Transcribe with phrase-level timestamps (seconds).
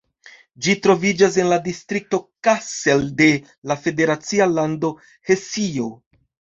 [0.67, 3.31] Ĝi troviĝas en la distrikto Kassel de
[3.73, 4.95] la federacia lando
[5.33, 5.97] Hesio.